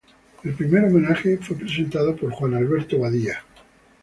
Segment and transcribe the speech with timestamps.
[0.43, 3.43] El primer homenaje fue presentado por Juan Alberto Badía.